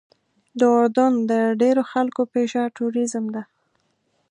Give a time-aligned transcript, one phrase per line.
[0.59, 1.31] د اردن د
[1.61, 3.43] ډېرو خلکو پیشه ټوریزم ده.